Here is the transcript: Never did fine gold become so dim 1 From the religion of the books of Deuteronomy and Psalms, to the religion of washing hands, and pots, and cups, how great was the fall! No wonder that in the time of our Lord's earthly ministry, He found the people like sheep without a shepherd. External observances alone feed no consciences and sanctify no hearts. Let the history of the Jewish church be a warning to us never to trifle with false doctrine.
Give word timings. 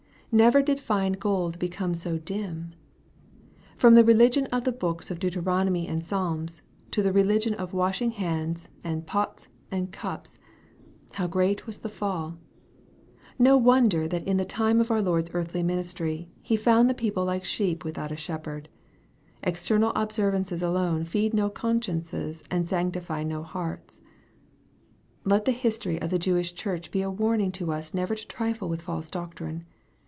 Never 0.33 0.61
did 0.61 0.79
fine 0.79 1.11
gold 1.11 1.59
become 1.59 1.93
so 1.93 2.17
dim 2.17 2.71
1 2.71 2.71
From 3.75 3.95
the 3.95 4.05
religion 4.05 4.45
of 4.45 4.63
the 4.63 4.71
books 4.71 5.11
of 5.11 5.19
Deuteronomy 5.19 5.89
and 5.89 6.05
Psalms, 6.05 6.61
to 6.91 7.03
the 7.03 7.11
religion 7.11 7.53
of 7.55 7.73
washing 7.73 8.11
hands, 8.11 8.69
and 8.81 9.05
pots, 9.05 9.49
and 9.71 9.91
cups, 9.91 10.39
how 11.15 11.27
great 11.27 11.67
was 11.67 11.79
the 11.79 11.89
fall! 11.89 12.37
No 13.37 13.57
wonder 13.57 14.07
that 14.07 14.25
in 14.25 14.37
the 14.37 14.45
time 14.45 14.79
of 14.79 14.89
our 14.89 15.01
Lord's 15.01 15.29
earthly 15.33 15.63
ministry, 15.63 16.29
He 16.41 16.55
found 16.55 16.89
the 16.89 16.93
people 16.93 17.25
like 17.25 17.43
sheep 17.43 17.83
without 17.83 18.13
a 18.13 18.15
shepherd. 18.15 18.69
External 19.43 19.91
observances 19.97 20.61
alone 20.63 21.03
feed 21.03 21.33
no 21.33 21.49
consciences 21.49 22.41
and 22.49 22.65
sanctify 22.69 23.23
no 23.23 23.43
hearts. 23.43 24.01
Let 25.25 25.43
the 25.43 25.51
history 25.51 26.01
of 26.01 26.09
the 26.09 26.17
Jewish 26.17 26.53
church 26.53 26.89
be 26.89 27.01
a 27.01 27.11
warning 27.11 27.51
to 27.51 27.73
us 27.73 27.93
never 27.93 28.15
to 28.15 28.27
trifle 28.29 28.69
with 28.69 28.81
false 28.81 29.09
doctrine. 29.09 29.65